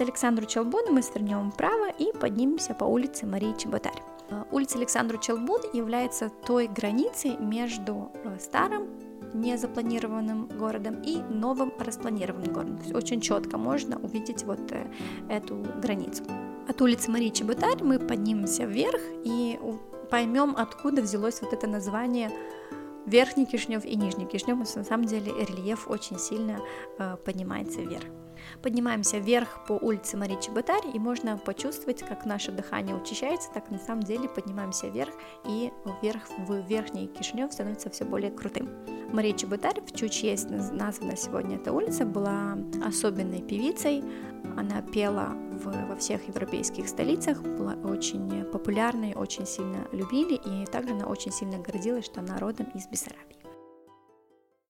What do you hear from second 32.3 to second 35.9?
дыхание учащается, так на самом деле поднимаемся вверх, и